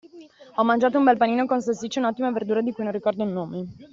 Ho 0.55 0.63
mangiato 0.63 0.97
un 0.97 1.03
bel 1.03 1.15
panino 1.17 1.45
con 1.45 1.61
salsiccia 1.61 1.99
e 1.99 2.03
un'ottima 2.03 2.31
verdura 2.31 2.61
di 2.61 2.71
cui 2.71 2.83
non 2.83 2.91
ricordo 2.91 3.23
il 3.23 3.29
nome. 3.29 3.65